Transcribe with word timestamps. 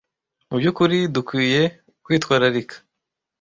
mubyukuri 0.49 0.97
dukwiye 1.15 1.61
kwitwararika 2.05 2.75